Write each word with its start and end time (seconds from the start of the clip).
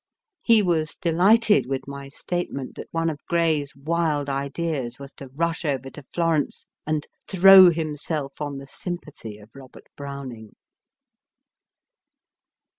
He 0.41 0.63
was 0.63 0.95
delighted 0.95 1.67
with 1.67 1.87
my 1.87 2.09
state 2.09 2.51
ment 2.51 2.73
that 2.73 2.87
one 2.89 3.07
of 3.07 3.23
Gray 3.29 3.61
s 3.61 3.75
wild 3.75 4.29
ideas 4.29 4.97
was 4.97 5.11
to 5.17 5.27
rush 5.27 5.63
over 5.63 5.91
to 5.91 6.01
Florence 6.01 6.65
and 6.87 7.05
throw 7.27 7.69
himself 7.69 8.41
on 8.41 8.57
the 8.57 8.65
sympathy 8.65 9.37
of 9.37 9.51
Robert 9.53 9.85
Browning. 9.95 10.53